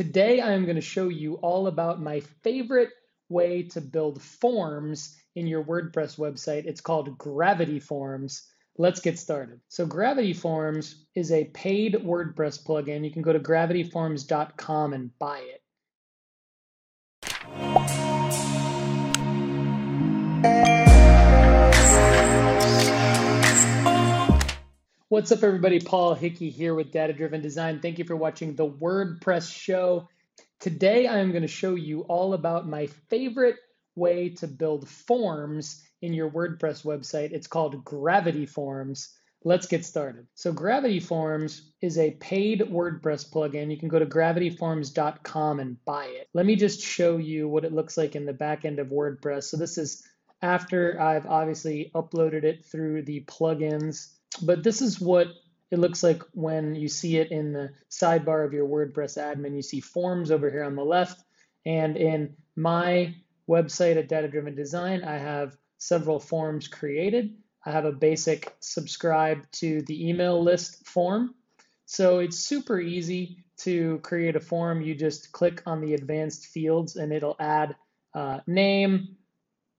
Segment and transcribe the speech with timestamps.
[0.00, 2.88] Today, I am going to show you all about my favorite
[3.28, 6.64] way to build forms in your WordPress website.
[6.64, 8.48] It's called Gravity Forms.
[8.78, 9.60] Let's get started.
[9.68, 13.04] So Gravity Forms is a paid WordPress plugin.
[13.04, 15.59] You can go to gravityforms.com and buy it.
[25.20, 25.80] What's up, everybody?
[25.80, 27.80] Paul Hickey here with Data Driven Design.
[27.80, 30.08] Thank you for watching the WordPress show.
[30.60, 33.56] Today, I am going to show you all about my favorite
[33.94, 37.32] way to build forms in your WordPress website.
[37.32, 39.14] It's called Gravity Forms.
[39.44, 40.26] Let's get started.
[40.36, 43.70] So, Gravity Forms is a paid WordPress plugin.
[43.70, 46.28] You can go to gravityforms.com and buy it.
[46.32, 49.44] Let me just show you what it looks like in the back end of WordPress.
[49.44, 50.02] So, this is
[50.40, 55.28] after I've obviously uploaded it through the plugins but this is what
[55.70, 59.54] it looks like when you see it in the sidebar of your WordPress admin.
[59.54, 61.22] You see forms over here on the left.
[61.64, 63.14] And in my
[63.48, 67.34] website at Data Driven Design, I have several forms created.
[67.64, 71.34] I have a basic subscribe to the email list form.
[71.86, 74.80] So it's super easy to create a form.
[74.80, 77.76] You just click on the advanced fields and it'll add
[78.14, 79.16] uh, name,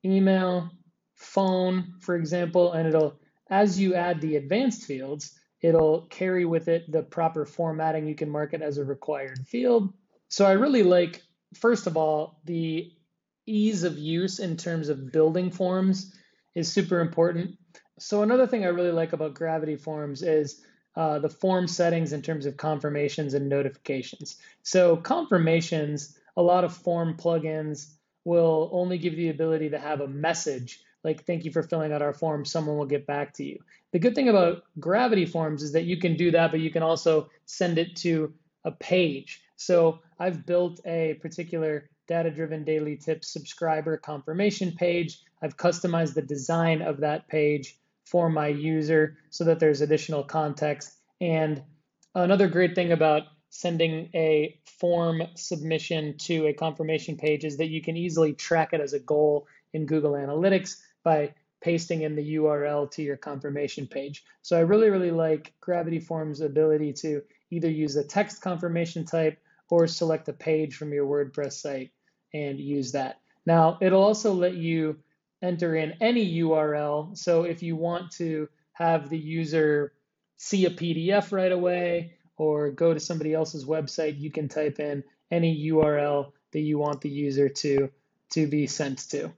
[0.06, 0.70] email,
[1.16, 3.20] phone, for example, and it'll
[3.52, 8.08] as you add the advanced fields, it'll carry with it the proper formatting.
[8.08, 9.94] You can mark it as a required field.
[10.30, 11.22] So I really like,
[11.54, 12.92] first of all, the
[13.46, 16.16] ease of use in terms of building forms
[16.56, 17.58] is super important.
[18.00, 20.62] So another thing I really like about Gravity Forms is
[20.96, 24.38] uh, the form settings in terms of confirmations and notifications.
[24.64, 27.92] So confirmations, a lot of form plugins
[28.24, 31.92] will only give you the ability to have a message like thank you for filling
[31.92, 32.46] out our form.
[32.46, 33.60] Someone will get back to you.
[33.92, 36.84] The good thing about gravity forms is that you can do that but you can
[36.84, 39.42] also send it to a page.
[39.56, 45.20] So i've built a particular data driven daily tips subscriber confirmation page.
[45.42, 50.94] I've customized the design of that page for my user so that there's additional context.
[51.22, 51.64] And
[52.14, 57.82] another great thing about sending a form submission to a confirmation page is that you
[57.82, 62.90] can easily track it as a goal in Google Analytics by pasting in the URL
[62.92, 64.24] to your confirmation page.
[64.42, 69.38] So I really, really like Gravity Form's ability to either use a text confirmation type
[69.70, 71.92] or select a page from your WordPress site
[72.34, 73.20] and use that.
[73.46, 74.98] Now, it'll also let you
[75.42, 77.18] enter in any URL.
[77.18, 79.94] So if you want to have the user
[80.38, 85.04] see a PDF right away or go to somebody else's website, you can type in
[85.30, 87.90] any URL that you want the user to,
[88.32, 89.32] to be sent to.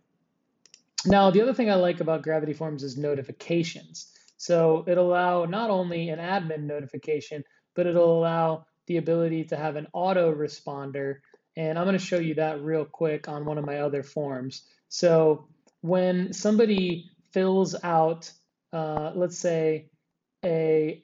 [1.05, 4.11] Now, the other thing I like about Gravity Forms is notifications.
[4.37, 7.43] So it'll allow not only an admin notification,
[7.75, 11.15] but it'll allow the ability to have an auto responder.
[11.55, 14.63] And I'm going to show you that real quick on one of my other forms.
[14.89, 15.47] So
[15.81, 18.31] when somebody fills out,
[18.71, 19.89] uh, let's say,
[20.43, 21.03] a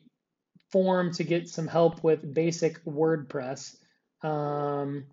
[0.72, 3.76] form to get some help with basic WordPress,
[4.22, 5.06] um,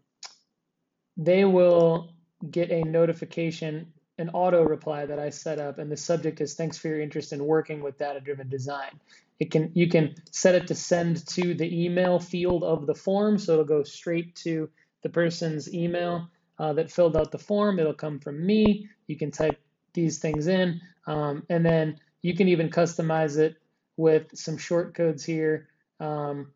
[1.17, 2.13] they will
[2.51, 6.79] get a notification an auto reply that I set up, and the subject is "Thanks
[6.79, 9.01] for your interest in working with data-driven design."
[9.39, 13.39] It can you can set it to send to the email field of the form,
[13.39, 14.71] so it'll go straight to
[15.03, 16.29] the person's email
[16.59, 17.79] uh, that filled out the form.
[17.79, 18.89] It'll come from me.
[19.07, 19.61] You can type
[19.93, 23.57] these things in, um, and then you can even customize it
[23.97, 25.69] with some short codes here.
[26.01, 26.53] Um,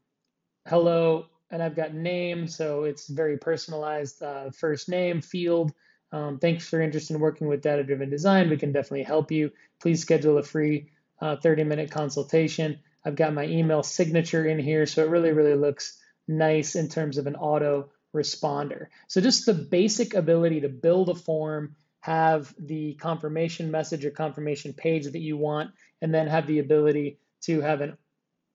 [0.67, 4.23] hello, and I've got name, so it's very personalized.
[4.23, 5.73] Uh, first name field.
[6.13, 8.51] Um, thanks for interest in working with data driven design.
[8.51, 9.53] We can definitely help you.
[9.81, 10.91] Please schedule a free
[11.21, 12.81] uh, 30 minute consultation.
[13.05, 17.19] I've got my email signature in here, so it really, really looks nice in terms
[17.19, 18.87] of an auto responder.
[19.09, 24.73] So, just the basic ability to build a form, have the confirmation message or confirmation
[24.73, 25.71] page that you want,
[26.03, 27.97] and then have the ability to have an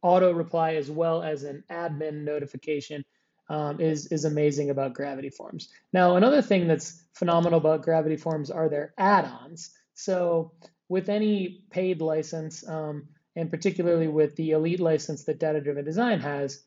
[0.02, 3.04] auto reply as well as an admin notification
[3.50, 5.70] um, is is amazing about Gravity Forms.
[5.94, 9.72] Now, another thing that's phenomenal about Gravity Forms are their add-ons.
[9.94, 10.54] So,
[10.90, 16.20] with any paid license, um, and particularly with the Elite license that Data Driven Design
[16.22, 16.64] has,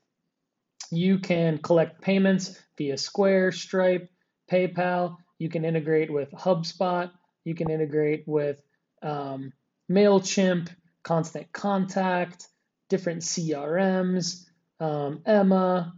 [0.91, 4.09] you can collect payments via Square, Stripe,
[4.51, 5.17] PayPal.
[5.39, 7.11] You can integrate with HubSpot.
[7.45, 8.59] You can integrate with
[9.03, 9.53] um,
[9.91, 10.69] Mailchimp,
[11.03, 12.47] Constant Contact,
[12.89, 14.45] different CRMs,
[14.81, 15.95] um, Emma,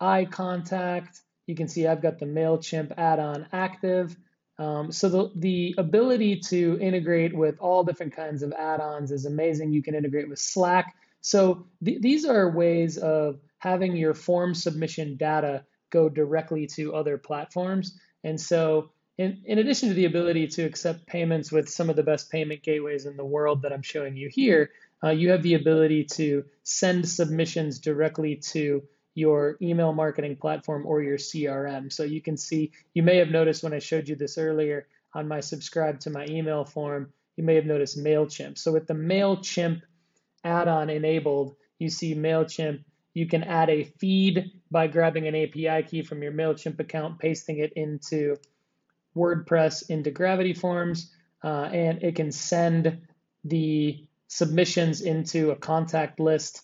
[0.00, 1.20] iContact.
[1.46, 4.16] You can see I've got the MailChimp add-on active.
[4.58, 9.72] Um, so the, the ability to integrate with all different kinds of add-ons is amazing.
[9.72, 10.94] You can integrate with Slack.
[11.20, 17.18] So th these are ways of having your form submission data go directly to other
[17.18, 17.98] platforms.
[18.24, 22.04] And so, in, in addition to the ability to accept payments with some of the
[22.04, 24.70] best payment gateways in the world that I'm showing you here,
[25.02, 28.82] uh, you have the ability to send submissions directly to
[29.18, 31.92] your email marketing platform or your CRM.
[31.92, 35.26] So you can see, you may have noticed when I showed you this earlier on
[35.26, 38.56] my subscribe to my email form, you may have noticed MailChimp.
[38.58, 39.82] So with the MailChimp
[40.44, 42.84] add-on enabled, you see MailChimp.
[43.12, 47.58] You can add a feed by grabbing an API key from your MailChimp account, pasting
[47.58, 48.36] it into
[49.16, 51.12] WordPress into Gravity Forms,
[51.42, 53.00] uh, and it can send
[53.44, 56.62] the submissions into a contact list,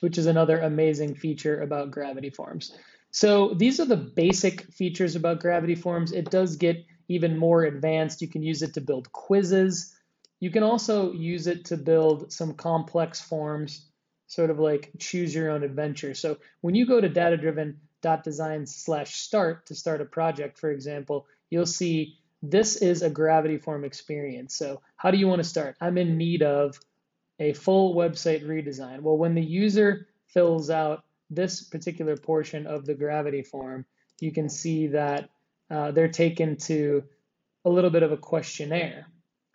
[0.00, 2.76] which is another amazing feature about Gravity Forms.
[3.10, 6.12] So these are the basic features about Gravity Forms.
[6.12, 8.20] It does get even more advanced.
[8.20, 9.94] You can use it to build quizzes.
[10.40, 13.86] You can also use it to build some complex forms,
[14.26, 16.14] sort of like choose your own adventure.
[16.14, 21.64] So when you go to data-driven.design slash start to start a project, for example, you'll
[21.64, 24.54] see this is a gravity form experience.
[24.54, 25.76] So how do you want to start?
[25.80, 26.78] I'm in need of
[27.38, 29.00] a full website redesign.
[29.00, 33.84] Well, when the user fills out this particular portion of the gravity form,
[34.20, 35.28] you can see that
[35.70, 37.04] uh, they're taken to
[37.64, 39.06] a little bit of a questionnaire.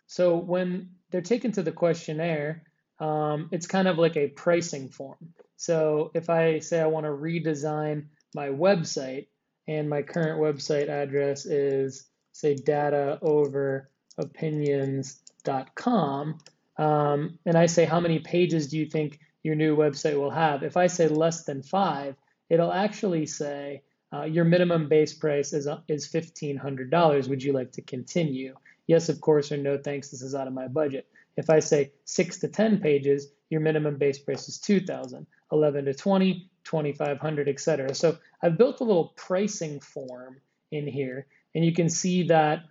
[0.06, 2.64] So when they're taken to the questionnaire,
[3.00, 5.34] um, it's kind of like a pricing form.
[5.56, 9.26] So if I say I want to redesign my website
[9.66, 16.38] and my current website address is say data over opinions.com,
[16.82, 20.64] um, and I say how many pages do you think your new website will have?
[20.64, 22.16] If I say less than five,
[22.50, 23.82] it'll actually say
[24.12, 27.28] uh, your minimum base price is, uh, is $1,500.
[27.28, 28.56] Would you like to continue?
[28.88, 31.06] Yes, of course, or no thanks, this is out of my budget.
[31.36, 35.94] If I say six to 10 pages, your minimum base price is 2000 11 to
[35.94, 37.94] 20, 2500, etc.
[37.94, 40.40] So I've built a little pricing form
[40.72, 42.64] in here, and you can see that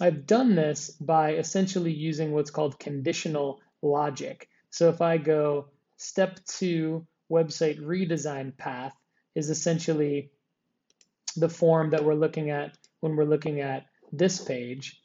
[0.00, 4.48] I've done this by essentially using what's called conditional logic.
[4.70, 8.94] So if I go step two, website redesign path
[9.34, 10.30] is essentially
[11.36, 15.00] the form that we're looking at when we're looking at this page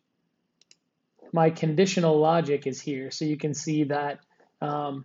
[1.35, 3.11] my conditional logic is here.
[3.11, 4.19] So you can see that
[4.61, 5.03] um,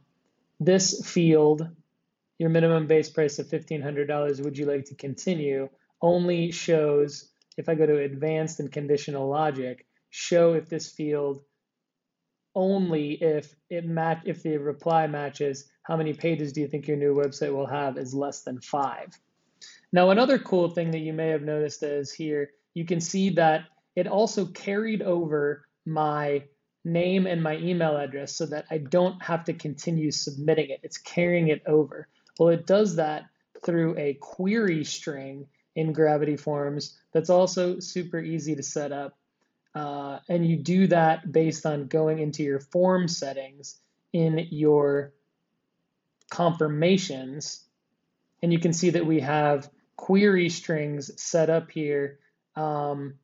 [0.60, 1.68] this field,
[2.38, 5.68] your minimum base price of $1,500, would you like to continue,
[6.00, 7.29] only shows,
[7.60, 11.42] if I go to advanced and conditional logic, show if this field
[12.54, 16.96] only if it match if the reply matches how many pages do you think your
[16.96, 19.08] new website will have is less than five.
[19.92, 23.66] Now another cool thing that you may have noticed is here you can see that
[23.94, 26.42] it also carried over my
[26.84, 30.80] name and my email address so that I don't have to continue submitting it.
[30.82, 32.08] It's carrying it over.
[32.38, 33.26] Well, it does that
[33.64, 35.46] through a query string
[35.80, 39.16] in Gravity Forms that's also super easy to set up.
[39.74, 43.80] Uh, and you do that based on going into your form settings
[44.12, 45.12] in your
[46.30, 47.64] confirmations.
[48.42, 52.18] And you can see that we have query strings set up here
[52.56, 53.14] um,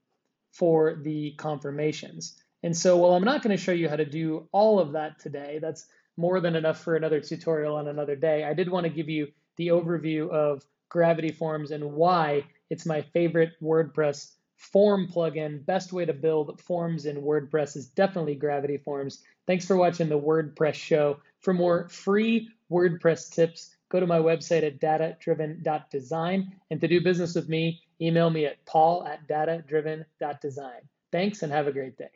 [0.53, 2.41] for the confirmations.
[2.63, 5.19] And so while I'm not going to show you how to do all of that
[5.19, 5.87] today, that's
[6.17, 8.45] more than enough for another tutorial on another day.
[8.45, 13.03] I did want to give you the overview of Gravity Forms and why it's my
[13.03, 15.65] favorite WordPress form plugin.
[15.65, 19.23] Best way to build forms in WordPress is definitely Gravity Forms.
[19.47, 21.19] Thanks for watching the WordPress show.
[21.41, 26.53] For more free WordPress tips, go to my website at datadriven.design.
[26.71, 30.81] And to do business with me, email me at paul at datadriven.design.
[31.13, 32.11] Thanks and have a great day.